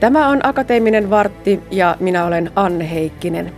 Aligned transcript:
Tämä 0.00 0.28
on 0.28 0.46
Akateeminen 0.46 1.10
vartti 1.10 1.60
ja 1.70 1.96
minä 2.00 2.24
olen 2.24 2.50
Anne 2.56 2.90
Heikkinen. 2.90 3.52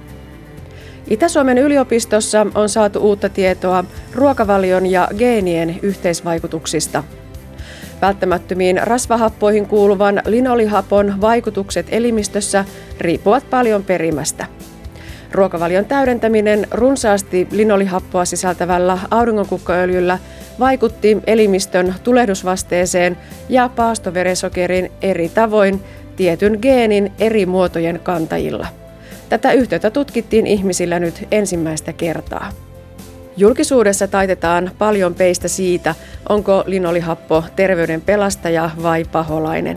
Itä-Suomen 1.11 1.59
yliopistossa 1.59 2.47
on 2.55 2.69
saatu 2.69 2.99
uutta 2.99 3.29
tietoa 3.29 3.85
ruokavalion 4.15 4.87
ja 4.87 5.09
geenien 5.19 5.79
yhteisvaikutuksista. 5.83 7.05
Välttämättömiin 8.03 8.81
rasvahappoihin 8.83 9.67
kuuluvan 9.67 10.23
linolihapon 10.27 11.21
vaikutukset 11.21 11.87
elimistössä 11.91 12.65
riippuvat 13.01 13.51
paljon 13.51 13.85
perimästä. 13.85 14.47
Ruokavalion 15.33 15.85
täydentäminen 15.85 16.67
runsaasti 16.71 17.49
linolihappoa 17.51 18.25
sisältävällä 18.25 18.99
auringonkukkaöljyllä 19.11 20.19
vaikutti 20.59 21.19
elimistön 21.27 21.95
tulehdusvasteeseen 22.05 23.17
ja 23.49 23.71
paastoveresokerin 23.77 24.93
eri 25.03 25.29
tavoin 25.29 25.81
tietyn 26.23 26.59
geenin 26.63 27.13
eri 27.19 27.47
muotojen 27.47 28.01
kantajilla. 28.03 28.67
Tätä 29.29 29.53
yhteyttä 29.53 29.91
tutkittiin 29.91 30.47
ihmisillä 30.47 30.99
nyt 30.99 31.29
ensimmäistä 31.31 31.93
kertaa. 31.93 32.51
Julkisuudessa 33.37 34.09
taitetaan 34.09 34.71
paljon 34.79 35.15
peistä 35.15 35.49
siitä, 35.49 35.95
onko 36.29 36.65
linolihappo 36.67 37.45
terveyden 37.57 38.01
pelastaja 38.01 38.71
vai 38.83 39.05
paholainen. 39.13 39.77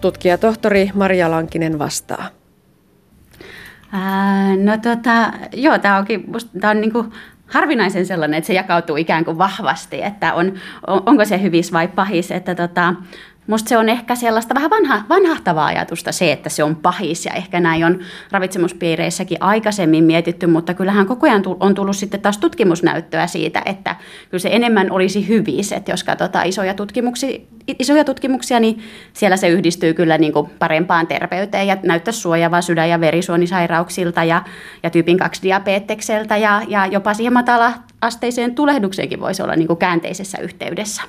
Tutkija 0.00 0.38
tohtori 0.38 0.90
Maria 0.94 1.30
Lankinen 1.30 1.78
vastaa. 1.78 2.28
Ää, 3.92 4.56
no 4.56 4.78
tota, 4.78 5.32
joo, 5.52 5.78
tämä 5.78 5.98
onkin, 5.98 6.24
tää 6.60 6.70
on 6.70 6.80
niinku 6.80 7.04
harvinaisen 7.46 8.06
sellainen, 8.06 8.38
että 8.38 8.46
se 8.46 8.54
jakautuu 8.54 8.96
ikään 8.96 9.24
kuin 9.24 9.38
vahvasti, 9.38 10.02
että 10.02 10.34
on, 10.34 10.54
on, 10.86 11.02
onko 11.06 11.24
se 11.24 11.42
hyvis 11.42 11.72
vai 11.72 11.88
pahis, 11.88 12.30
että 12.30 12.54
tota, 12.54 12.94
Musta 13.46 13.68
se 13.68 13.78
on 13.78 13.88
ehkä 13.88 14.14
sellaista 14.14 14.54
vähän 14.54 14.70
vanha, 14.70 15.02
vanhahtavaa 15.08 15.66
ajatusta 15.66 16.12
se, 16.12 16.32
että 16.32 16.48
se 16.48 16.64
on 16.64 16.76
pahis 16.76 17.26
ja 17.26 17.32
ehkä 17.32 17.60
näin 17.60 17.84
on 17.84 17.98
ravitsemuspiireissäkin 18.30 19.38
aikaisemmin 19.40 20.04
mietitty, 20.04 20.46
mutta 20.46 20.74
kyllähän 20.74 21.06
koko 21.06 21.26
ajan 21.26 21.42
on 21.60 21.74
tullut 21.74 21.96
sitten 21.96 22.20
taas 22.20 22.38
tutkimusnäyttöä 22.38 23.26
siitä, 23.26 23.62
että 23.64 23.96
kyllä 24.30 24.42
se 24.42 24.48
enemmän 24.52 24.90
olisi 24.90 25.28
hyvis, 25.28 25.72
että 25.72 25.90
jos 25.90 26.04
katsotaan 26.04 26.46
isoja 26.46 26.74
tutkimuksia, 26.74 27.38
isoja 27.78 28.04
tutkimuksia, 28.04 28.60
niin 28.60 28.82
siellä 29.12 29.36
se 29.36 29.48
yhdistyy 29.48 29.94
kyllä 29.94 30.18
niin 30.18 30.32
kuin 30.32 30.50
parempaan 30.58 31.06
terveyteen 31.06 31.66
ja 31.66 31.76
näyttää 31.82 32.12
suojaavaa 32.12 32.62
sydän- 32.62 32.88
ja 32.88 33.00
verisuonisairauksilta 33.00 34.24
ja, 34.24 34.42
ja 34.82 34.90
tyypin 34.90 35.18
2 35.18 35.42
diabetekseltä 35.42 36.36
ja, 36.36 36.62
ja 36.68 36.86
jopa 36.86 37.14
siihen 37.14 37.32
matala 37.32 37.72
asteiseen 38.00 38.54
tulehdukseenkin 38.54 39.20
voisi 39.20 39.42
olla 39.42 39.56
niin 39.56 39.66
kuin 39.66 39.76
käänteisessä 39.76 40.38
yhteydessä. 40.38 41.02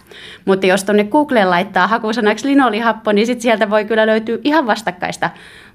Mutta 0.45 0.65
jos 0.65 0.83
tuonne 0.83 1.03
Googleen 1.03 1.49
laittaa 1.49 1.87
hakusanaksi 1.87 2.47
linolihappo, 2.47 3.11
niin 3.11 3.27
sit 3.27 3.41
sieltä 3.41 3.69
voi 3.69 3.85
kyllä 3.85 4.07
löytyä 4.07 4.37
ihan 4.43 4.67
vastakkaista, 4.67 5.29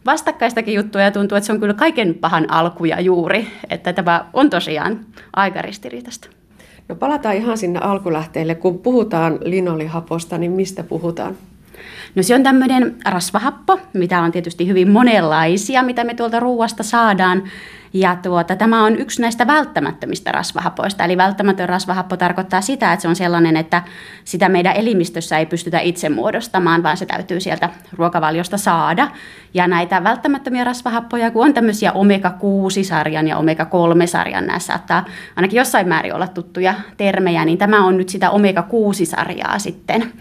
vastakkaistakin 0.06 0.74
juttuja 0.74 1.04
ja 1.04 1.10
tuntuu, 1.10 1.36
että 1.38 1.46
se 1.46 1.52
on 1.52 1.60
kyllä 1.60 1.74
kaiken 1.74 2.14
pahan 2.14 2.50
alku 2.50 2.84
ja 2.84 3.00
juuri. 3.00 3.46
Että 3.70 3.92
tämä 3.92 4.24
on 4.32 4.50
tosiaan 4.50 5.00
aika 5.32 5.62
ristiriitasta. 5.62 6.41
No 6.92 6.96
palataan 6.96 7.36
ihan 7.36 7.58
sinne 7.58 7.78
alkulähteelle. 7.78 8.54
Kun 8.54 8.78
puhutaan 8.78 9.38
linolihaposta, 9.44 10.38
niin 10.38 10.52
mistä 10.52 10.82
puhutaan? 10.82 11.36
No 12.14 12.22
se 12.22 12.34
on 12.34 12.42
tämmöinen 12.42 12.96
rasvahappo, 13.04 13.80
mitä 13.92 14.20
on 14.20 14.32
tietysti 14.32 14.66
hyvin 14.66 14.90
monenlaisia, 14.90 15.82
mitä 15.82 16.04
me 16.04 16.14
tuolta 16.14 16.40
ruuasta 16.40 16.82
saadaan. 16.82 17.42
Ja 17.92 18.16
tuota, 18.16 18.56
tämä 18.56 18.84
on 18.84 18.96
yksi 18.96 19.22
näistä 19.22 19.46
välttämättömistä 19.46 20.32
rasvahapoista. 20.32 21.04
Eli 21.04 21.16
välttämätön 21.16 21.68
rasvahappo 21.68 22.16
tarkoittaa 22.16 22.60
sitä, 22.60 22.92
että 22.92 23.02
se 23.02 23.08
on 23.08 23.16
sellainen, 23.16 23.56
että 23.56 23.82
sitä 24.24 24.48
meidän 24.48 24.76
elimistössä 24.76 25.38
ei 25.38 25.46
pystytä 25.46 25.80
itse 25.80 26.08
muodostamaan, 26.08 26.82
vaan 26.82 26.96
se 26.96 27.06
täytyy 27.06 27.40
sieltä 27.40 27.70
ruokavaliosta 27.92 28.58
saada. 28.58 29.08
Ja 29.54 29.66
näitä 29.66 30.04
välttämättömiä 30.04 30.64
rasvahappoja, 30.64 31.30
kun 31.30 31.44
on 31.44 31.54
tämmöisiä 31.54 31.92
omega-6-sarjan 31.92 33.28
ja 33.28 33.36
omega-3-sarjan, 33.36 34.46
nämä 34.46 34.58
saattaa 34.58 35.04
ainakin 35.36 35.58
jossain 35.58 35.88
määrin 35.88 36.14
olla 36.14 36.28
tuttuja 36.28 36.74
termejä, 36.96 37.44
niin 37.44 37.58
tämä 37.58 37.84
on 37.84 37.96
nyt 37.96 38.08
sitä 38.08 38.30
omega-6-sarjaa 38.30 39.58
sitten. 39.58 40.12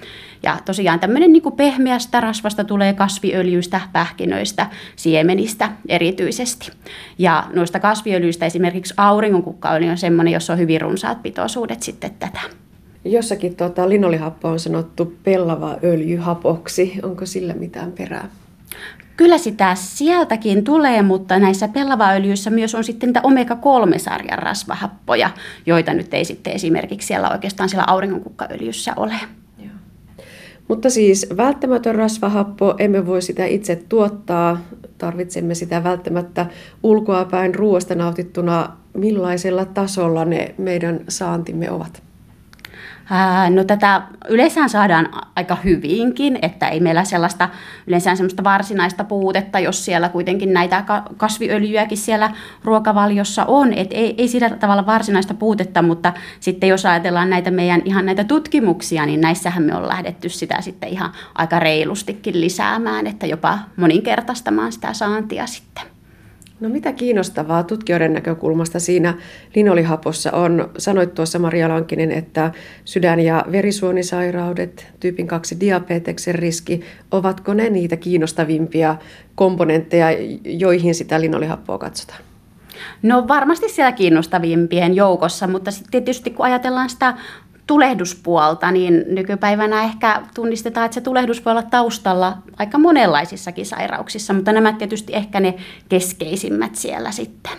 Ja 0.44 0.58
tosiaan 0.66 1.00
tämmöinen 1.00 1.34
niin 1.34 1.54
pehmeästä 1.56 2.22
rasvasta 2.22 2.64
tulee 2.64 2.94
kasviöljyistä, 2.94 3.82
pähkinöistä, 3.94 4.68
siemenistä 4.96 5.70
erityisesti. 5.88 6.72
Ja 7.18 7.44
noista 7.54 7.80
kasviöljyistä 7.80 8.46
esimerkiksi 8.46 8.94
auringonkukkaöljy 8.98 9.90
on 9.90 9.98
semmoinen, 9.98 10.34
jossa 10.34 10.54
on 10.54 10.60
hyvin 10.60 10.82
runsaat 10.82 11.24
pitoisuudet 11.24 11.84
sitten 11.84 12.12
tätä. 12.20 12.40
Jossakin 13.06 13.56
tuota, 13.56 13.90
linolihappo 13.90 14.48
on 14.48 14.60
sanottu 14.60 15.14
pellava 15.24 15.78
öljyhapoksi. 15.84 17.00
Onko 17.04 17.26
sillä 17.26 17.54
mitään 17.54 17.92
perää? 17.92 18.28
Kyllä 19.18 19.38
sitä 19.38 19.76
sieltäkin 19.76 20.64
tulee, 20.64 21.02
mutta 21.02 21.40
näissä 21.40 21.68
pellavaöljyissä 21.68 22.50
myös 22.50 22.76
on 22.76 22.84
sitten 22.84 23.08
niitä 23.08 23.22
omega-3-sarjan 23.24 24.40
rasvahappoja, 24.40 25.30
joita 25.66 25.94
nyt 25.94 26.14
ei 26.14 26.26
sitten 26.26 26.54
esimerkiksi 26.54 27.08
siellä 27.08 27.30
oikeastaan 27.30 27.70
siellä 27.70 27.86
auringonkukkaöljyssä 27.88 28.94
ole. 28.96 29.16
Mutta 30.72 30.90
siis 30.90 31.28
välttämätön 31.38 31.96
rasvahappo, 31.96 32.76
emme 32.78 33.06
voi 33.06 33.22
sitä 33.22 33.46
itse 33.46 33.76
tuottaa, 33.90 34.58
tarvitsemme 34.98 35.56
sitä 35.56 35.84
välttämättä 35.84 36.46
ulkoapäin 36.84 37.56
ruoasta 37.56 37.96
nautittuna. 37.96 38.78
Millaisella 38.94 39.66
tasolla 39.66 40.26
ne 40.26 40.56
meidän 40.58 41.00
saantimme 41.10 41.72
ovat? 41.72 42.04
No 43.50 43.64
tätä 43.64 44.02
yleensä 44.30 44.68
saadaan 44.68 45.10
aika 45.36 45.58
hyvinkin, 45.64 46.40
että 46.42 46.68
ei 46.68 46.80
meillä 46.80 47.04
sellaista 47.04 47.50
yleensä 47.88 48.16
sellaista 48.16 48.44
varsinaista 48.44 49.04
puutetta, 49.04 49.60
jos 49.60 49.86
siellä 49.86 50.10
kuitenkin 50.10 50.54
näitä 50.54 50.84
kasviöljyjäkin 51.18 51.98
siellä 51.98 52.32
ruokavaliossa 52.64 53.46
on. 53.46 53.74
Et 53.74 53.88
ei, 53.92 54.16
ei 54.18 54.28
sillä 54.28 54.50
tavalla 54.50 54.86
varsinaista 54.86 55.34
puutetta, 55.34 55.82
mutta 55.82 56.14
sitten 56.40 56.70
jos 56.70 56.86
ajatellaan 56.86 57.30
näitä 57.30 57.52
meidän 57.52 57.82
ihan 57.86 58.06
näitä 58.06 58.24
tutkimuksia, 58.24 59.06
niin 59.06 59.22
näissähän 59.22 59.64
me 59.64 59.76
on 59.76 59.88
lähdetty 59.88 60.30
sitä 60.30 60.62
sitten 60.62 60.90
ihan 60.90 61.12
aika 61.36 61.60
reilustikin 61.60 62.42
lisäämään, 62.42 63.08
että 63.08 63.26
jopa 63.26 63.60
moninkertaistamaan 63.76 64.72
sitä 64.72 64.94
saantia 64.94 65.48
sitten. 65.48 65.91
No 66.62 66.70
mitä 66.70 66.94
kiinnostavaa 66.94 67.64
tutkijoiden 67.64 68.14
näkökulmasta 68.14 68.80
siinä 68.80 69.14
linolihapossa 69.56 70.32
on? 70.32 70.70
Sanoit 70.78 71.14
tuossa 71.14 71.40
Maria 71.40 71.70
Lankinen, 71.70 72.12
että 72.12 72.52
sydän- 72.86 73.20
ja 73.20 73.46
verisuonisairaudet, 73.52 74.88
tyypin 75.00 75.28
2 75.28 75.60
diabeteksen 75.60 76.36
riski, 76.36 76.82
ovatko 77.12 77.54
ne 77.54 77.70
niitä 77.70 77.98
kiinnostavimpia 77.98 78.96
komponentteja, 79.36 80.08
joihin 80.46 80.96
sitä 80.96 81.22
linolihappoa 81.22 81.78
katsotaan? 81.78 82.20
No 83.02 83.28
varmasti 83.28 83.70
siellä 83.70 83.92
kiinnostavimpien 83.92 84.96
joukossa, 84.96 85.48
mutta 85.48 85.72
sitten 85.72 85.92
tietysti 85.92 86.30
kun 86.30 86.46
ajatellaan 86.46 86.90
sitä 86.90 87.14
tulehduspuolta, 87.68 88.72
niin 88.72 89.04
nykypäivänä 89.08 89.84
ehkä 89.84 90.22
tunnistetaan, 90.36 90.86
että 90.86 90.96
se 90.96 91.02
tulehdus 91.02 91.46
voi 91.46 91.52
olla 91.52 91.64
taustalla 91.64 92.38
aika 92.58 92.78
monenlaisissakin 92.78 93.66
sairauksissa, 93.66 94.34
mutta 94.34 94.52
nämä 94.52 94.74
tietysti 94.74 95.16
ehkä 95.16 95.40
ne 95.40 95.54
keskeisimmät 95.90 96.76
siellä 96.76 97.12
sitten. 97.12 97.54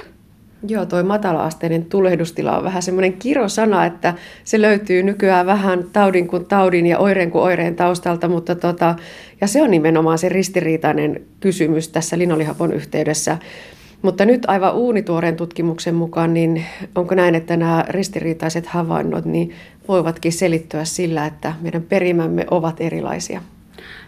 Joo, 0.68 0.86
toi 0.86 1.02
matalaasteinen 1.02 1.84
tulehdustila 1.84 2.58
on 2.58 2.64
vähän 2.64 2.82
semmoinen 2.82 3.12
kirosana, 3.12 3.84
että 3.84 4.14
se 4.44 4.60
löytyy 4.60 5.02
nykyään 5.02 5.46
vähän 5.46 5.84
taudin 5.92 6.28
kuin 6.28 6.44
taudin 6.44 6.86
ja 6.86 6.98
oireen 6.98 7.30
kuin 7.30 7.42
oireen 7.42 7.76
taustalta, 7.76 8.28
mutta 8.28 8.54
tota, 8.54 8.94
ja 9.40 9.46
se 9.46 9.62
on 9.62 9.70
nimenomaan 9.70 10.18
se 10.18 10.28
ristiriitainen 10.28 11.22
kysymys 11.40 11.88
tässä 11.88 12.18
linolihapon 12.18 12.72
yhteydessä. 12.72 13.38
Mutta 14.02 14.24
nyt 14.24 14.42
aivan 14.48 14.74
uunituoreen 14.74 15.36
tutkimuksen 15.36 15.94
mukaan, 15.94 16.34
niin 16.34 16.64
onko 16.94 17.14
näin, 17.14 17.34
että 17.34 17.56
nämä 17.56 17.84
ristiriitaiset 17.88 18.66
havainnot 18.66 19.24
niin 19.24 19.50
voivatkin 19.88 20.32
selittyä 20.32 20.84
sillä, 20.84 21.26
että 21.26 21.54
meidän 21.60 21.82
perimämme 21.82 22.46
ovat 22.50 22.80
erilaisia? 22.80 23.42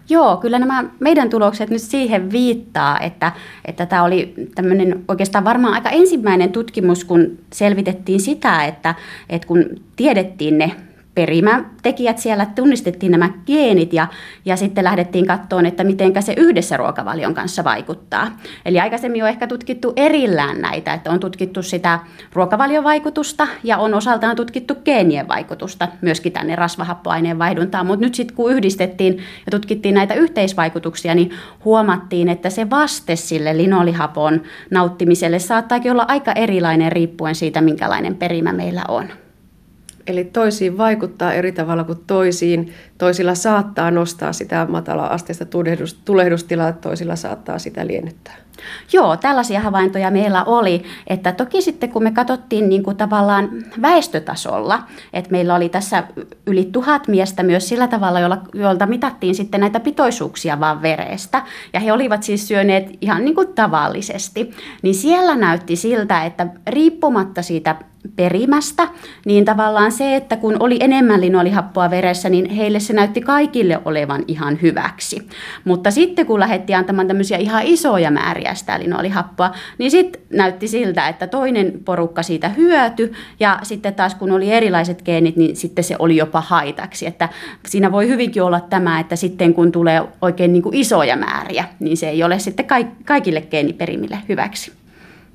Joo, 0.09 0.37
kyllä 0.37 0.59
nämä 0.59 0.85
meidän 1.01 1.31
tulokset 1.31 1.71
nyt 1.71 1.83
siihen 1.83 2.33
viittaa, 2.33 3.01
että, 3.01 3.33
että 3.65 3.87
tämä 3.87 4.05
oli 4.05 4.35
tämmöinen 4.55 5.05
oikeastaan 5.09 5.45
varmaan 5.45 5.75
aika 5.75 5.91
ensimmäinen 5.91 6.53
tutkimus, 6.53 7.05
kun 7.05 7.39
selvitettiin 7.53 8.21
sitä, 8.21 8.65
että, 8.65 8.95
että 9.29 9.49
kun 9.49 9.65
tiedettiin 9.97 10.59
ne 10.59 10.73
perimätekijät 11.15 12.19
siellä, 12.19 12.47
tunnistettiin 12.47 13.13
nämä 13.13 13.31
geenit 13.47 13.93
ja, 13.93 14.07
ja 14.45 14.57
sitten 14.57 14.85
lähdettiin 14.85 15.27
katsomaan, 15.27 15.67
että 15.67 15.85
miten 15.85 16.23
se 16.23 16.35
yhdessä 16.37 16.77
ruokavalion 16.77 17.35
kanssa 17.35 17.65
vaikuttaa. 17.65 18.39
Eli 18.65 18.81
aikaisemmin 18.81 19.23
on 19.23 19.29
ehkä 19.29 19.47
tutkittu 19.47 19.93
erillään 19.97 20.61
näitä, 20.61 20.95
että 20.95 21.11
on 21.11 21.21
tutkittu 21.21 21.63
sitä 21.63 21.99
ruokavaliovaikutusta 22.33 23.49
ja 23.65 23.79
on 23.79 23.95
osaltaan 23.95 24.37
tutkittu 24.37 24.75
geenien 24.75 25.29
vaikutusta 25.29 25.89
myöskin 26.01 26.33
tänne 26.33 26.57
rasvahappoaineen 26.57 27.39
vaihduntaan, 27.39 27.87
mutta 27.87 28.07
nyt 28.07 28.15
sitten 28.15 28.37
kun 28.37 28.53
yhdistettiin 28.53 29.19
ja 29.47 29.51
tutkittiin 29.51 29.95
näitä 29.95 30.15
yhteisvaikutuksia, 30.15 31.15
niin 31.15 31.31
huomattiin, 31.65 32.29
että 32.29 32.51
se 32.51 32.71
vaste 32.71 33.17
sille 33.17 33.57
linolihapon 33.57 34.43
nauttimiselle 34.71 35.39
saattaakin 35.39 35.93
olla 35.93 36.05
aika 36.09 36.33
erilainen 36.33 36.93
riippuen 36.93 37.35
siitä, 37.35 37.61
minkälainen 37.61 38.15
perimä 38.15 38.53
meillä 38.53 38.85
on. 38.89 39.24
Eli 40.07 40.25
toisiin 40.25 40.79
vaikuttaa 40.79 41.33
eri 41.33 41.53
tavalla 41.53 41.85
kuin 41.85 41.99
toisiin. 42.07 42.73
Toisilla 42.99 43.35
saattaa 43.35 43.91
nostaa 43.91 44.33
sitä 44.33 44.67
matala-asteista 44.71 45.47
tulehdustilaa, 46.05 46.73
toisilla 46.73 47.17
saattaa 47.17 47.59
sitä 47.59 47.87
liennyttää. 47.87 48.35
Joo, 48.93 49.17
tällaisia 49.17 49.61
havaintoja 49.61 50.11
meillä 50.11 50.45
oli, 50.45 50.83
että 51.07 51.33
toki 51.33 51.63
sitten 51.63 51.91
kun 51.91 52.03
me 52.03 52.11
katsottiin 52.11 52.69
niin 52.69 52.83
kuin 52.83 52.97
tavallaan 52.97 53.49
väestötasolla, 53.83 54.83
että 55.13 55.31
meillä 55.31 55.55
oli 55.55 55.69
tässä 55.69 56.05
yli 56.47 56.69
tuhat 56.73 57.09
miestä 57.09 57.43
myös 57.43 57.69
sillä 57.69 57.89
tavalla, 57.89 58.21
jolla, 58.21 58.39
jolta 58.55 58.87
mitattiin 58.87 59.35
sitten 59.35 59.61
näitä 59.61 59.81
pitoisuuksia 59.81 60.61
vaan 60.61 60.83
verestä, 60.83 61.43
ja 61.73 61.81
he 61.81 61.93
olivat 61.93 62.23
siis 62.23 62.49
syöneet 62.49 62.99
ihan 63.01 63.25
niin 63.25 63.35
kuin 63.35 63.55
tavallisesti, 63.55 64.51
niin 64.83 64.95
siellä 64.95 65.37
näytti 65.37 65.77
siltä, 65.77 66.25
että 66.25 66.47
riippumatta 66.67 67.43
siitä 67.43 67.77
perimästä, 68.17 68.89
niin 69.27 69.45
tavallaan 69.45 69.93
se, 69.93 70.17
että 70.17 70.37
kun 70.37 70.57
oli 70.61 70.77
enemmän 70.81 71.21
linolihappoa 71.21 71.91
veressä, 71.91 72.29
niin 72.29 72.51
heille 72.51 72.81
se 72.85 72.93
näytti 72.93 73.21
kaikille 73.21 73.81
olevan 73.85 74.25
ihan 74.29 74.59
hyväksi. 74.63 75.29
Mutta 75.65 75.91
sitten 75.91 76.27
kun 76.27 76.41
lähdettiin 76.41 76.77
antamaan 76.79 77.09
tämmöisiä 77.09 77.39
ihan 77.39 77.63
isoja 77.65 78.11
määriä 78.11 78.55
sitä 78.55 78.81
linolihappoa, 78.81 79.51
niin 79.79 79.91
sitten 79.91 80.23
näytti 80.33 80.69
siltä, 80.69 81.09
että 81.09 81.27
toinen 81.27 81.81
porukka 81.85 82.23
siitä 82.23 82.49
hyöty 82.49 83.13
ja 83.41 83.59
sitten 83.63 83.95
taas 83.95 84.15
kun 84.15 84.31
oli 84.33 84.53
erilaiset 84.53 85.03
geenit, 85.03 85.37
niin 85.37 85.57
sitten 85.57 85.85
se 85.85 85.97
oli 85.99 86.17
jopa 86.17 86.41
haitaksi. 86.41 87.07
Että 87.07 87.29
siinä 87.67 87.93
voi 87.93 88.09
hyvinkin 88.09 88.43
olla 88.43 88.61
tämä, 88.61 89.01
että 89.01 89.17
sitten 89.17 89.55
kun 89.55 89.73
tulee 89.73 90.03
oikein 90.23 90.53
niin 90.53 90.63
kuin 90.63 90.75
isoja 90.75 91.17
määriä, 91.17 91.65
niin 91.81 91.97
se 91.97 92.09
ei 92.09 92.23
ole 92.23 92.39
sitten 92.39 92.67
kaikille 93.05 93.41
geeniperimille 93.41 94.19
hyväksi. 94.29 94.73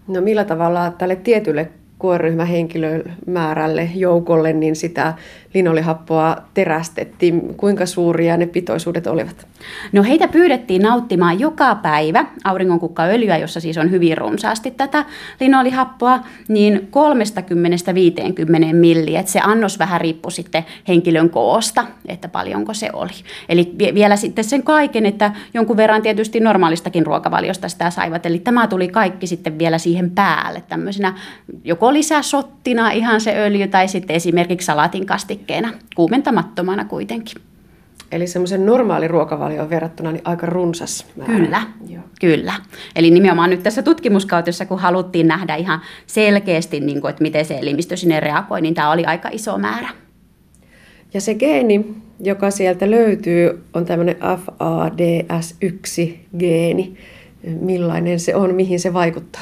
No 0.08 0.22
millä 0.22 0.44
tavalla 0.44 0.92
tälle 0.92 1.16
tietylle 1.16 1.72
kuoreryhmähenkilömäärälle, 2.00 3.90
joukolle, 3.96 4.54
niin 4.54 4.76
sitä 4.76 5.14
linolihappoa 5.54 6.38
terästettiin. 6.54 7.56
Kuinka 7.58 7.86
suuria 7.86 8.38
ne 8.38 8.46
pitoisuudet 8.46 9.08
olivat? 9.08 9.48
No 9.92 10.04
heitä 10.04 10.28
pyydettiin 10.28 10.82
nauttimaan 10.82 11.40
joka 11.40 11.76
päivä 11.76 12.26
auringonkukkaöljyä, 12.44 13.38
jossa 13.38 13.60
siis 13.60 13.78
on 13.78 13.92
hyvin 13.92 14.18
runsaasti 14.18 14.72
tätä 14.72 15.06
linolihappoa, 15.40 16.20
niin 16.48 16.90
30-50 18.72 18.74
milliä. 18.74 19.24
Se 19.26 19.40
annos 19.44 19.80
vähän 19.80 20.02
riippui 20.02 20.32
sitten 20.32 20.66
henkilön 20.88 21.30
koosta, 21.30 21.86
että 22.08 22.28
paljonko 22.28 22.74
se 22.74 22.90
oli. 22.94 23.12
Eli 23.50 23.76
vielä 23.94 24.16
sitten 24.16 24.44
sen 24.44 24.64
kaiken, 24.64 25.06
että 25.06 25.32
jonkun 25.54 25.78
verran 25.78 26.02
tietysti 26.02 26.40
normaalistakin 26.40 27.06
ruokavaliosta 27.06 27.70
sitä 27.70 27.90
saivat. 27.90 28.26
Eli 28.26 28.40
tämä 28.40 28.68
tuli 28.68 28.88
kaikki 28.88 29.28
sitten 29.28 29.60
vielä 29.60 29.78
siihen 29.78 30.12
päälle 30.12 30.64
tämmöisenä 30.68 31.14
joko 31.64 31.89
lisäsottina 31.94 32.92
ihan 32.92 33.22
se 33.22 33.34
öljy 33.38 33.68
tai 33.68 33.88
sitten 33.88 34.16
esimerkiksi 34.16 34.66
salatin 34.66 35.06
kastikkeena, 35.06 35.74
kuumentamattomana 35.96 36.86
kuitenkin. 36.86 37.42
Eli 38.12 38.28
semmoisen 38.28 38.66
normaali 38.66 39.08
ruokavalioon 39.08 39.70
verrattuna 39.70 40.12
niin 40.12 40.22
aika 40.26 40.46
runsas 40.46 41.06
määrä. 41.16 41.34
Kyllä, 41.34 41.62
Joo. 41.90 42.04
kyllä. 42.22 42.54
Eli 42.96 43.12
nimenomaan 43.12 43.50
nyt 43.50 43.64
tässä 43.64 43.82
tutkimuskautessa, 43.82 44.66
kun 44.66 44.80
haluttiin 44.80 45.28
nähdä 45.28 45.56
ihan 45.56 45.82
selkeästi, 46.08 46.80
niin 46.80 47.02
kuin, 47.02 47.10
että 47.10 47.22
miten 47.22 47.46
se 47.46 47.60
elimistö 47.60 47.98
sinne 47.98 48.20
reagoi, 48.20 48.62
niin 48.62 48.74
tämä 48.74 48.92
oli 48.92 49.06
aika 49.06 49.30
iso 49.32 49.58
määrä. 49.58 49.90
Ja 51.14 51.22
se 51.22 51.34
geeni, 51.34 51.96
joka 52.20 52.52
sieltä 52.52 52.92
löytyy, 52.92 53.64
on 53.74 53.86
tämmöinen 53.86 54.16
FADS1-geeni. 54.16 56.98
Millainen 57.62 58.20
se 58.20 58.36
on, 58.36 58.56
mihin 58.56 58.80
se 58.80 58.94
vaikuttaa? 58.94 59.42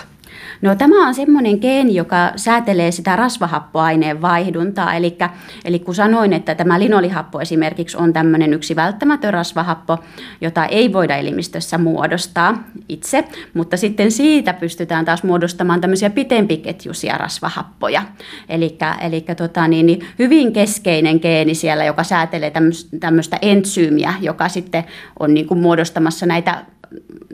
No 0.61 0.75
tämä 0.75 1.07
on 1.07 1.15
semmoinen 1.15 1.57
geeni, 1.61 1.95
joka 1.95 2.31
säätelee 2.35 2.91
sitä 2.91 3.15
rasvahappoaineen 3.15 4.21
vaihduntaa. 4.21 4.93
Eli, 4.93 5.17
eli 5.65 5.79
kun 5.79 5.95
sanoin, 5.95 6.33
että 6.33 6.55
tämä 6.55 6.79
linolihappo 6.79 7.41
esimerkiksi 7.41 7.97
on 7.97 8.13
tämmöinen 8.13 8.53
yksi 8.53 8.75
välttämätön 8.75 9.33
rasvahappo, 9.33 9.97
jota 10.41 10.65
ei 10.65 10.93
voida 10.93 11.15
elimistössä 11.15 11.77
muodostaa 11.77 12.63
itse, 12.89 13.23
mutta 13.53 13.77
sitten 13.77 14.11
siitä 14.11 14.53
pystytään 14.53 15.05
taas 15.05 15.23
muodostamaan 15.23 15.81
tämmöisiä 15.81 16.09
pitempiketjuisia 16.09 17.17
rasvahappoja. 17.17 18.03
Eli, 18.49 18.77
eli 19.01 19.25
tota, 19.37 19.67
niin, 19.67 19.85
niin, 19.85 20.07
hyvin 20.19 20.53
keskeinen 20.53 21.19
geeni 21.21 21.55
siellä, 21.55 21.85
joka 21.85 22.03
säätelee 22.03 22.51
tämmöistä 22.99 23.37
entsyymiä, 23.41 24.13
joka 24.21 24.49
sitten 24.49 24.83
on 25.19 25.33
niin 25.33 25.47
kuin 25.47 25.59
muodostamassa 25.59 26.25
näitä 26.25 26.65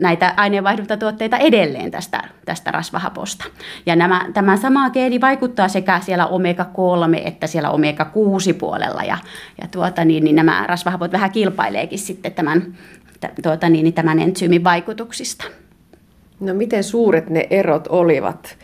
näitä 0.00 0.34
aineenvaihduntatuotteita 0.36 1.38
edelleen 1.38 1.90
tästä, 1.90 2.22
tästä 2.44 2.70
rasvahaposta. 2.70 3.44
Ja 3.86 3.96
nämä, 3.96 4.26
tämä 4.34 4.56
sama 4.56 4.90
geeni 4.90 5.20
vaikuttaa 5.20 5.68
sekä 5.68 6.00
siellä 6.00 6.26
omega-3 6.26 7.22
että 7.24 7.46
siellä 7.46 7.70
omega-6 7.70 8.54
puolella. 8.58 9.02
Ja, 9.02 9.18
ja 9.62 9.68
tuota, 9.68 10.04
niin, 10.04 10.24
niin 10.24 10.36
nämä 10.36 10.64
rasvahapot 10.66 11.12
vähän 11.12 11.30
kilpaileekin 11.30 11.98
sitten 11.98 12.32
tämän, 12.32 12.74
tuota, 13.42 13.68
niin, 13.68 13.84
niin 13.84 13.94
tämän 13.94 14.18
entsyymin 14.18 14.64
vaikutuksista. 14.64 15.44
No 16.40 16.54
miten 16.54 16.84
suuret 16.84 17.30
ne 17.30 17.46
erot 17.50 17.86
olivat 17.86 18.56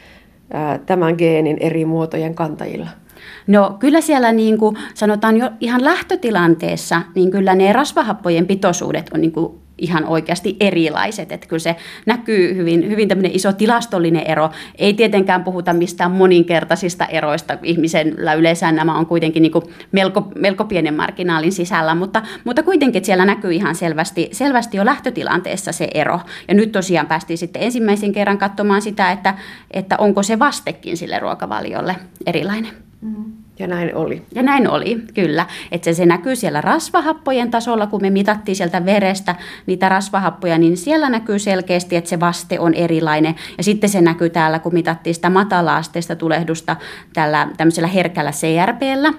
ää, 0.53 0.79
tämän 0.79 1.15
geenin 1.19 1.57
eri 1.61 1.85
muotojen 1.85 2.35
kantajilla? 2.35 2.89
No 3.47 3.77
kyllä 3.79 4.01
siellä 4.01 4.33
niin 4.33 4.59
kuin 4.59 4.77
sanotaan 4.95 5.37
jo 5.37 5.51
ihan 5.61 5.85
lähtötilanteessa, 5.85 7.03
niin 7.15 7.31
kyllä 7.31 7.55
ne 7.55 7.73
rasvahappojen 7.73 8.47
pitoisuudet 8.47 9.11
on 9.15 9.21
niin 9.21 9.33
kuin 9.33 9.53
ihan 9.81 10.05
oikeasti 10.05 10.57
erilaiset. 10.61 11.33
Että 11.33 11.47
kyllä 11.47 11.61
se 11.61 11.77
näkyy 12.07 12.57
hyvin, 12.57 12.89
hyvin 12.89 13.09
tämmöinen 13.09 13.35
iso 13.35 13.53
tilastollinen 13.53 14.27
ero. 14.27 14.51
Ei 14.79 14.95
tietenkään 14.95 15.45
puhuta 15.45 15.73
mistään 15.73 16.11
moninkertaisista 16.11 17.07
eroista. 17.07 17.59
Ihmisellä 17.63 18.35
yleensä 18.35 18.73
nämä 18.73 18.99
on 18.99 19.07
kuitenkin 19.07 19.43
niin 19.43 19.53
melko, 19.93 20.33
melko 20.35 20.65
pienen 20.65 20.95
marginaalin 20.95 21.53
sisällä, 21.53 21.95
mutta, 21.95 22.23
mutta 22.45 22.63
kuitenkin 22.63 23.01
että 23.01 23.07
siellä 23.07 23.25
näkyy 23.25 23.53
ihan 23.53 23.75
selvästi, 23.75 24.29
selvästi 24.33 24.77
jo 24.77 24.85
lähtötilanteessa 24.85 25.73
se 25.73 25.89
ero. 25.95 26.21
Ja 26.49 26.55
nyt 26.55 26.73
tosiaan 26.73 27.07
päästiin 27.07 27.39
sitten 27.39 27.63
ensimmäisen 27.63 28.13
kerran 28.13 28.39
katsomaan 28.39 28.83
sitä, 28.83 29.13
että, 29.13 29.35
että 29.71 29.97
onko 29.99 30.23
se 30.23 30.39
vastekin 30.39 30.97
sille 30.97 31.19
ruokavaliolle 31.19 31.97
erilainen. 32.27 32.73
Mm. 33.01 33.33
Ja 33.61 33.67
näin 33.67 33.95
oli. 33.95 34.23
Ja 34.35 34.43
näin 34.43 34.69
oli, 34.69 34.99
kyllä. 35.15 35.47
Että 35.73 35.85
se, 35.85 35.95
se 35.95 36.07
näkyy 36.07 36.37
siellä 36.37 36.61
rasvahappojen 36.61 37.51
tasolla, 37.51 37.87
kun 37.87 38.03
me 38.03 38.11
mitattiin 38.11 38.57
sieltä 38.57 38.85
verestä 38.85 39.35
niitä 39.67 39.89
rasvahappoja, 39.89 40.59
niin 40.59 40.77
siellä 40.77 41.11
näkyy 41.11 41.39
selkeästi, 41.39 41.97
että 41.97 42.11
se 42.11 42.21
vaste 42.21 42.61
on 42.61 42.75
erilainen. 42.75 43.35
Ja 43.59 43.65
sitten 43.65 43.91
se 43.91 44.01
näkyy 44.01 44.31
täällä, 44.31 44.59
kun 44.59 44.75
mitattiin 44.75 45.15
sitä 45.15 45.31
matala-asteista 45.31 46.17
tulehdusta 46.17 46.77
tällä 47.13 47.49
tämmöisellä 47.57 47.89
herkällä 47.89 48.31
CRPllä. 48.31 49.13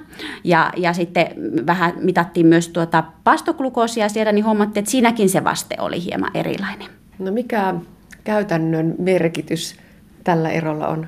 Ja, 0.43 0.71
ja 0.77 0.93
sitten 0.93 1.27
vähän 1.67 1.93
mitattiin 2.01 2.47
myös 2.47 2.69
tuota 2.69 3.03
pastoglukoosia 3.23 4.09
siellä, 4.09 4.31
niin 4.31 4.45
huomattiin, 4.45 4.81
että 4.81 4.91
siinäkin 4.91 5.29
se 5.29 5.43
vaste 5.43 5.75
oli 5.79 6.03
hieman 6.03 6.31
erilainen. 6.33 6.87
No 7.19 7.31
mikä 7.31 7.73
käytännön 8.23 8.95
merkitys 8.99 9.75
tällä 10.23 10.49
erolla 10.49 10.87
on? 10.87 11.07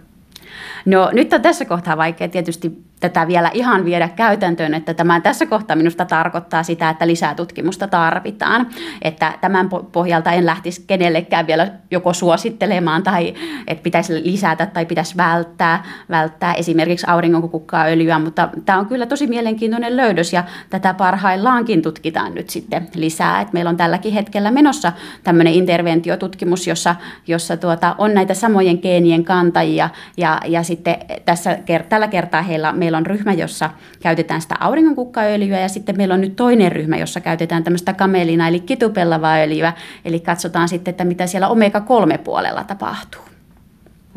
No 0.85 1.09
nyt 1.13 1.33
on 1.33 1.41
tässä 1.41 1.65
kohtaa 1.65 1.97
vaikea 1.97 2.27
tietysti 2.27 2.83
tätä 3.03 3.27
vielä 3.27 3.51
ihan 3.53 3.85
viedä 3.85 4.09
käytäntöön, 4.09 4.73
että 4.73 4.93
tämä 4.93 5.19
tässä 5.19 5.45
kohtaa 5.45 5.75
minusta 5.75 6.05
tarkoittaa 6.05 6.63
sitä, 6.63 6.89
että 6.89 7.07
lisää 7.07 7.35
tutkimusta 7.35 7.87
tarvitaan. 7.87 8.67
Että 9.01 9.33
tämän 9.41 9.69
pohjalta 9.91 10.31
en 10.31 10.45
lähtisi 10.45 10.83
kenellekään 10.87 11.47
vielä 11.47 11.67
joko 11.91 12.13
suosittelemaan 12.13 13.03
tai 13.03 13.33
että 13.67 13.83
pitäisi 13.83 14.13
lisätä 14.23 14.65
tai 14.65 14.85
pitäisi 14.85 15.17
välttää, 15.17 15.83
välttää 16.09 16.53
esimerkiksi 16.53 17.05
auringonkukkaöljyä, 17.09 18.19
mutta 18.19 18.49
tämä 18.65 18.79
on 18.79 18.85
kyllä 18.85 19.05
tosi 19.05 19.27
mielenkiintoinen 19.27 19.97
löydös 19.97 20.33
ja 20.33 20.43
tätä 20.69 20.93
parhaillaankin 20.93 21.81
tutkitaan 21.81 22.35
nyt 22.35 22.49
sitten 22.49 22.87
lisää. 22.95 23.41
Että 23.41 23.53
meillä 23.53 23.69
on 23.69 23.77
tälläkin 23.77 24.13
hetkellä 24.13 24.51
menossa 24.51 24.91
tämmöinen 25.23 25.53
interventiotutkimus, 25.53 26.67
jossa, 26.67 26.95
jossa 27.27 27.57
tuota, 27.57 27.95
on 27.97 28.13
näitä 28.13 28.33
samojen 28.33 28.79
geenien 28.81 29.23
kantajia 29.23 29.89
ja, 30.17 30.39
ja 30.45 30.63
sitten 30.63 30.95
tässä, 31.25 31.57
tällä 31.89 32.07
kertaa 32.07 32.41
heillä, 32.41 32.71
meillä 32.71 32.92
meillä 32.93 32.97
on 32.97 33.17
ryhmä, 33.17 33.33
jossa 33.33 33.69
käytetään 33.99 34.41
sitä 34.41 34.55
auringonkukkaöljyä 34.59 35.59
ja 35.59 35.69
sitten 35.69 35.97
meillä 35.97 36.13
on 36.13 36.21
nyt 36.21 36.35
toinen 36.35 36.71
ryhmä, 36.71 36.97
jossa 36.97 37.19
käytetään 37.19 37.63
tämmöistä 37.63 37.93
kamelina 37.93 38.47
eli 38.47 38.59
kitupellavaa 38.59 39.35
öljyä. 39.35 39.73
Eli 40.05 40.19
katsotaan 40.19 40.69
sitten, 40.69 40.91
että 40.91 41.05
mitä 41.05 41.27
siellä 41.27 41.47
omega-3 41.47 42.17
puolella 42.23 42.63
tapahtuu. 42.63 43.21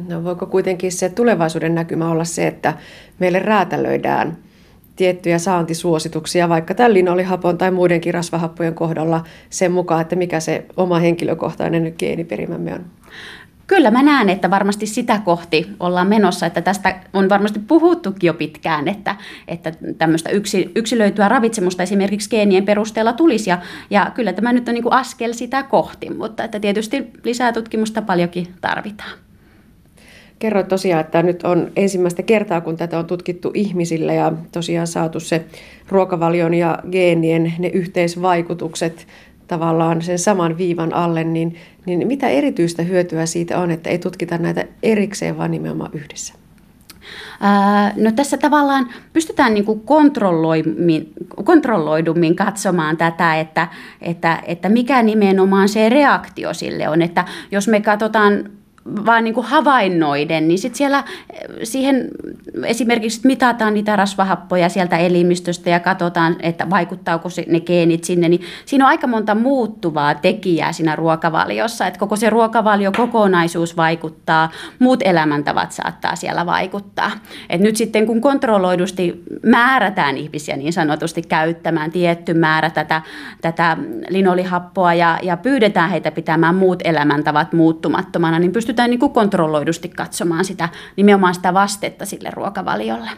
No 0.08 0.24
voiko 0.24 0.46
kuitenkin 0.46 0.92
se 0.92 1.08
tulevaisuuden 1.08 1.74
näkymä 1.74 2.10
olla 2.10 2.24
se, 2.24 2.46
että 2.46 2.74
meille 3.18 3.38
räätälöidään 3.38 4.36
tiettyjä 4.96 5.38
saantisuosituksia, 5.38 6.48
vaikka 6.48 6.74
tämän 6.74 6.94
linolihapon 6.94 7.58
tai 7.58 7.70
muidenkin 7.70 8.14
rasvahappojen 8.14 8.74
kohdalla 8.74 9.24
sen 9.50 9.72
mukaan, 9.72 10.00
että 10.00 10.16
mikä 10.16 10.40
se 10.40 10.66
oma 10.76 10.98
henkilökohtainen 10.98 11.94
geeniperimämme 11.98 12.74
on? 12.74 12.84
Kyllä 13.66 13.90
mä 13.90 14.02
näen, 14.02 14.28
että 14.28 14.50
varmasti 14.50 14.86
sitä 14.86 15.20
kohti 15.24 15.66
ollaan 15.80 16.06
menossa, 16.08 16.46
että 16.46 16.60
tästä 16.60 17.00
on 17.12 17.28
varmasti 17.28 17.58
puhuttukin 17.58 18.26
jo 18.26 18.34
pitkään, 18.34 18.88
että, 18.88 19.16
että 19.48 19.72
tämmöistä 19.98 20.30
yksi, 20.30 20.70
yksilöityä 20.74 21.28
ravitsemusta 21.28 21.82
esimerkiksi 21.82 22.30
geenien 22.30 22.64
perusteella 22.64 23.12
tulisi, 23.12 23.50
ja, 23.50 23.58
ja 23.90 24.10
kyllä 24.14 24.32
tämä 24.32 24.52
nyt 24.52 24.68
on 24.68 24.74
niin 24.74 24.82
kuin 24.82 24.92
askel 24.92 25.32
sitä 25.32 25.62
kohti, 25.62 26.10
mutta 26.10 26.44
että 26.44 26.60
tietysti 26.60 27.10
lisää 27.24 27.52
tutkimusta 27.52 28.02
paljonkin 28.02 28.46
tarvitaan. 28.60 29.18
Kerroit 30.38 30.68
tosiaan, 30.68 31.00
että 31.00 31.22
nyt 31.22 31.42
on 31.42 31.70
ensimmäistä 31.76 32.22
kertaa, 32.22 32.60
kun 32.60 32.76
tätä 32.76 32.98
on 32.98 33.06
tutkittu 33.06 33.50
ihmisille 33.54 34.14
ja 34.14 34.32
tosiaan 34.52 34.86
saatu 34.86 35.20
se 35.20 35.44
ruokavalion 35.88 36.54
ja 36.54 36.78
geenien 36.90 37.54
ne 37.58 37.68
yhteisvaikutukset 37.68 39.06
tavallaan 39.46 40.02
sen 40.02 40.18
saman 40.18 40.58
viivan 40.58 40.94
alle, 40.94 41.24
niin, 41.24 41.56
niin 41.86 42.06
mitä 42.06 42.28
erityistä 42.28 42.82
hyötyä 42.82 43.26
siitä 43.26 43.58
on, 43.58 43.70
että 43.70 43.90
ei 43.90 43.98
tutkita 43.98 44.38
näitä 44.38 44.64
erikseen, 44.82 45.38
vaan 45.38 45.50
nimenomaan 45.50 45.90
yhdessä? 45.94 46.34
No 47.96 48.12
tässä 48.16 48.38
tavallaan 48.38 48.88
pystytään 49.12 49.54
niin 49.54 49.64
kuin 49.64 49.80
kontrolloidummin 51.44 52.36
katsomaan 52.36 52.96
tätä, 52.96 53.40
että, 53.40 53.68
että, 54.02 54.42
että 54.46 54.68
mikä 54.68 55.02
nimenomaan 55.02 55.68
se 55.68 55.88
reaktio 55.88 56.54
sille 56.54 56.88
on. 56.88 57.02
Että 57.02 57.24
jos 57.50 57.68
me 57.68 57.80
katsotaan 57.80 58.50
vaan 59.06 59.24
niin 59.24 59.34
kuin 59.34 59.46
havainnoiden, 59.46 60.48
niin 60.48 60.58
sitten 60.58 60.78
siellä 60.78 60.98
eh, 61.32 61.40
siihen 61.62 62.08
esimerkiksi 62.64 63.20
mitataan 63.24 63.74
niitä 63.74 63.96
rasvahappoja 63.96 64.68
sieltä 64.68 64.96
elimistöstä 64.96 65.70
ja 65.70 65.80
katsotaan, 65.80 66.36
että 66.40 66.70
vaikuttaako 66.70 67.28
ne 67.46 67.60
geenit 67.60 68.04
sinne, 68.04 68.28
niin 68.28 68.40
siinä 68.66 68.84
on 68.84 68.88
aika 68.88 69.06
monta 69.06 69.34
muuttuvaa 69.34 70.14
tekijää 70.14 70.72
siinä 70.72 70.96
ruokavaliossa, 70.96 71.86
että 71.86 72.00
koko 72.00 72.16
se 72.16 72.30
ruokavalio 72.30 72.92
kokonaisuus 72.92 73.76
vaikuttaa, 73.76 74.50
muut 74.78 75.00
elämäntavat 75.04 75.72
saattaa 75.72 76.16
siellä 76.16 76.46
vaikuttaa. 76.46 77.10
Et 77.50 77.60
nyt 77.60 77.76
sitten 77.76 78.06
kun 78.06 78.20
kontrolloidusti 78.20 79.22
määrätään 79.42 80.16
ihmisiä 80.16 80.56
niin 80.56 80.72
sanotusti 80.72 81.22
käyttämään 81.22 81.90
tietty 81.90 82.34
määrä 82.34 82.70
tätä, 82.70 83.02
tätä 83.40 83.76
linolihappoa 84.08 84.94
ja, 84.94 85.18
ja 85.22 85.36
pyydetään 85.36 85.90
heitä 85.90 86.10
pitämään 86.10 86.54
muut 86.54 86.82
elämäntavat 86.84 87.52
muuttumattomana, 87.52 88.38
niin 88.38 88.52
pystytään 88.52 88.75
pystytään 88.76 88.90
niin 88.90 89.00
kuin 89.00 89.12
kontrolloidusti 89.12 89.88
katsomaan 89.88 90.44
sitä, 90.44 90.68
nimenomaan 90.96 91.34
sitä 91.34 91.54
vastetta 91.54 92.06
sille 92.06 92.30
ruokavaliolle. 92.32 93.10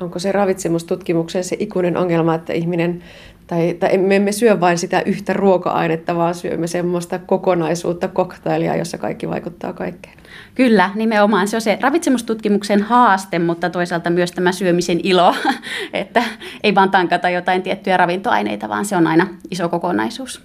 Onko 0.00 0.18
se 0.18 0.32
ravitsemustutkimuksen 0.32 1.44
se 1.44 1.56
ikuinen 1.58 1.96
ongelma, 1.96 2.34
että 2.34 2.52
ihminen, 2.52 3.02
tai, 3.46 3.74
tai 3.74 3.98
me 3.98 4.16
emme 4.16 4.32
syö 4.32 4.60
vain 4.60 4.78
sitä 4.78 5.02
yhtä 5.06 5.32
ruoka-ainetta, 5.32 6.16
vaan 6.16 6.34
syömme 6.34 6.66
semmoista 6.66 7.18
kokonaisuutta, 7.18 8.08
koktailia, 8.08 8.76
jossa 8.76 8.98
kaikki 8.98 9.28
vaikuttaa 9.28 9.72
kaikkeen? 9.72 10.16
Kyllä, 10.54 10.90
nimenomaan 10.94 11.48
se 11.48 11.56
on 11.56 11.60
se 11.60 11.78
ravitsemustutkimuksen 11.80 12.82
haaste, 12.82 13.38
mutta 13.38 13.70
toisaalta 13.70 14.10
myös 14.10 14.32
tämä 14.32 14.52
syömisen 14.52 15.00
ilo, 15.02 15.34
että 15.92 16.22
ei 16.62 16.74
vaan 16.74 16.90
tankata 16.90 17.30
jotain 17.30 17.62
tiettyjä 17.62 17.96
ravintoaineita, 17.96 18.68
vaan 18.68 18.84
se 18.84 18.96
on 18.96 19.06
aina 19.06 19.26
iso 19.50 19.68
kokonaisuus. 19.68 20.42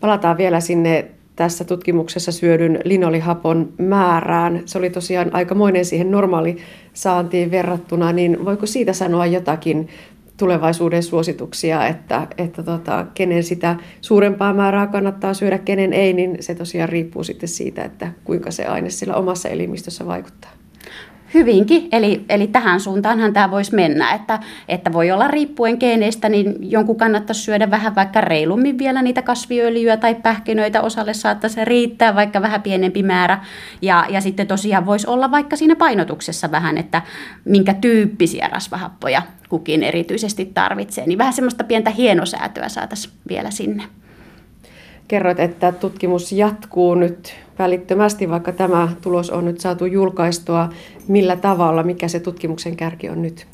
Palataan 0.00 0.36
vielä 0.36 0.60
sinne 0.60 1.10
tässä 1.36 1.64
tutkimuksessa 1.64 2.32
syödyn 2.32 2.80
linolihapon 2.84 3.72
määrään. 3.78 4.62
Se 4.66 4.78
oli 4.78 4.90
tosiaan 4.90 5.34
aikamoinen 5.34 5.84
siihen 5.84 6.10
normaali 6.10 6.56
saantiin 6.94 7.50
verrattuna, 7.50 8.12
niin 8.12 8.44
voiko 8.44 8.66
siitä 8.66 8.92
sanoa 8.92 9.26
jotakin 9.26 9.88
tulevaisuuden 10.36 11.02
suosituksia, 11.02 11.86
että, 11.86 12.26
että 12.38 12.62
tota, 12.62 13.06
kenen 13.14 13.44
sitä 13.44 13.76
suurempaa 14.00 14.54
määrää 14.54 14.86
kannattaa 14.86 15.34
syödä, 15.34 15.58
kenen 15.58 15.92
ei, 15.92 16.12
niin 16.12 16.36
se 16.40 16.54
tosiaan 16.54 16.88
riippuu 16.88 17.24
sitten 17.24 17.48
siitä, 17.48 17.82
että 17.84 18.12
kuinka 18.24 18.50
se 18.50 18.66
aine 18.66 18.90
sillä 18.90 19.14
omassa 19.14 19.48
elimistössä 19.48 20.06
vaikuttaa. 20.06 20.59
Hyvinkin, 21.34 21.88
eli, 21.92 22.24
eli 22.28 22.46
tähän 22.46 22.80
suuntaanhan 22.80 23.32
tämä 23.32 23.50
voisi 23.50 23.74
mennä, 23.74 24.14
että, 24.14 24.38
että 24.68 24.92
voi 24.92 25.10
olla 25.10 25.28
riippuen 25.28 25.76
geeneistä, 25.80 26.28
niin 26.28 26.54
jonkun 26.60 26.96
kannattaisi 26.96 27.40
syödä 27.40 27.70
vähän 27.70 27.94
vaikka 27.94 28.20
reilummin 28.20 28.78
vielä 28.78 29.02
niitä 29.02 29.22
kasviöljyä 29.22 29.96
tai 29.96 30.14
pähkinöitä, 30.14 30.82
osalle 30.82 31.14
saattaisi 31.14 31.64
riittää 31.64 32.14
vaikka 32.14 32.42
vähän 32.42 32.62
pienempi 32.62 33.02
määrä, 33.02 33.44
ja, 33.82 34.06
ja 34.08 34.20
sitten 34.20 34.46
tosiaan 34.46 34.86
voisi 34.86 35.06
olla 35.06 35.30
vaikka 35.30 35.56
siinä 35.56 35.76
painotuksessa 35.76 36.50
vähän, 36.50 36.78
että 36.78 37.02
minkä 37.44 37.74
tyyppisiä 37.74 38.48
rasvahappoja 38.48 39.22
kukin 39.48 39.82
erityisesti 39.82 40.50
tarvitsee, 40.54 41.06
niin 41.06 41.18
vähän 41.18 41.32
semmoista 41.32 41.64
pientä 41.64 41.90
hienosäätöä 41.90 42.68
saataisiin 42.68 43.14
vielä 43.28 43.50
sinne. 43.50 43.82
Kerroit, 45.10 45.40
että 45.40 45.72
tutkimus 45.72 46.32
jatkuu 46.32 46.94
nyt 46.94 47.34
välittömästi, 47.58 48.30
vaikka 48.30 48.52
tämä 48.52 48.88
tulos 49.02 49.30
on 49.30 49.44
nyt 49.44 49.60
saatu 49.60 49.86
julkaistua. 49.86 50.68
Millä 51.08 51.36
tavalla, 51.36 51.82
mikä 51.82 52.08
se 52.08 52.20
tutkimuksen 52.20 52.76
kärki 52.76 53.08
on 53.08 53.22
nyt? 53.22 53.46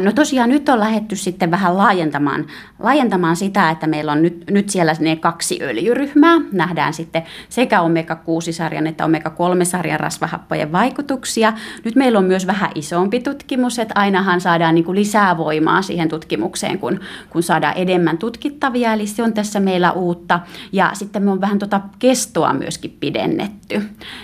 No 0.00 0.12
tosiaan 0.12 0.48
nyt 0.48 0.68
on 0.68 0.80
lähetty 0.80 1.16
sitten 1.16 1.50
vähän 1.50 1.78
laajentamaan, 1.78 2.46
laajentamaan 2.78 3.36
sitä, 3.36 3.70
että 3.70 3.86
meillä 3.86 4.12
on 4.12 4.22
nyt, 4.22 4.44
nyt 4.50 4.70
siellä 4.70 4.94
ne 5.00 5.16
kaksi 5.16 5.58
öljyryhmää. 5.62 6.40
Nähdään 6.52 6.94
sitten 6.94 7.22
sekä 7.48 7.80
omega-6-sarjan 7.80 8.86
että 8.86 9.04
omega-3-sarjan 9.04 10.00
rasvahappojen 10.00 10.72
vaikutuksia. 10.72 11.52
Nyt 11.84 11.96
meillä 11.96 12.18
on 12.18 12.24
myös 12.24 12.46
vähän 12.46 12.70
isompi 12.74 13.20
tutkimus, 13.20 13.78
että 13.78 13.94
ainahan 13.96 14.40
saadaan 14.40 14.74
niin 14.74 14.84
kuin 14.84 14.98
lisää 14.98 15.36
voimaa 15.36 15.82
siihen 15.82 16.08
tutkimukseen, 16.08 16.78
kun, 16.78 17.00
kun 17.30 17.42
saadaan 17.42 17.74
enemmän 17.76 18.18
tutkittavia, 18.18 18.92
eli 18.92 19.06
se 19.06 19.22
on 19.22 19.32
tässä 19.32 19.60
meillä 19.60 19.92
uutta. 19.92 20.40
Ja 20.72 20.90
sitten 20.92 21.22
me 21.22 21.30
on 21.30 21.40
vähän 21.40 21.58
tuota 21.58 21.80
kestoa 21.98 22.52
myöskin 22.52 22.96
pidennetty. 23.00 23.82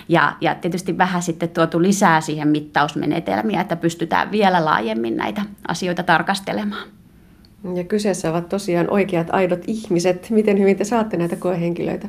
Ja, 0.09 0.35
ja 0.41 0.55
tietysti 0.55 0.97
vähän 0.97 1.21
sitten 1.21 1.49
tuotu 1.49 1.81
lisää 1.81 2.21
siihen 2.21 2.47
mittausmenetelmiä, 2.47 3.61
että 3.61 3.75
pystytään 3.75 4.31
vielä 4.31 4.65
laajemmin 4.65 5.18
näitä 5.19 5.41
asioita 5.67 6.03
tarkastelemaan. 6.03 6.87
Ja 7.75 7.83
kyseessä 7.83 8.29
ovat 8.29 8.49
tosiaan 8.49 8.87
oikeat 8.89 9.27
aidot 9.31 9.61
ihmiset. 9.67 10.29
Miten 10.29 10.59
hyvin 10.59 10.77
te 10.77 10.83
saatte 10.83 11.17
näitä 11.17 11.35
koehenkilöitä? 11.35 12.07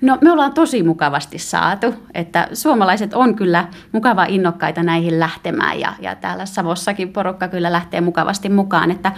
No 0.00 0.18
me 0.20 0.32
ollaan 0.32 0.52
tosi 0.52 0.82
mukavasti 0.82 1.38
saatu, 1.38 1.94
että 2.14 2.48
suomalaiset 2.52 3.14
on 3.14 3.34
kyllä 3.34 3.68
mukava 3.92 4.24
innokkaita 4.24 4.82
näihin 4.82 5.20
lähtemään 5.20 5.80
ja, 5.80 5.92
ja 6.00 6.14
täällä 6.14 6.46
Savossakin 6.46 7.12
porukka 7.12 7.48
kyllä 7.48 7.72
lähtee 7.72 8.00
mukavasti 8.00 8.48
mukaan, 8.48 8.90
että 8.90 9.12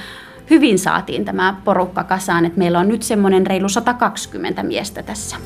hyvin 0.50 0.78
saatiin 0.78 1.24
tämä 1.24 1.56
porukka 1.64 2.04
kasaan, 2.04 2.44
että 2.44 2.58
meillä 2.58 2.78
on 2.78 2.88
nyt 2.88 3.02
semmoinen 3.02 3.46
reilu 3.46 3.68
120 3.68 4.62
miestä 4.62 5.02
tässä. 5.02 5.36